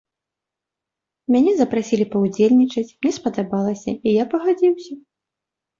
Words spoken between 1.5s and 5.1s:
запрасілі паўдзельнічаць, мне спадабалася, і я пагадзіўся.